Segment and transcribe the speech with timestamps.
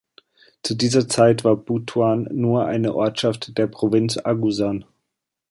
[0.63, 4.83] Zu dieser Zeit war Butuan nur eine Ortschaft der Provinz Agusan.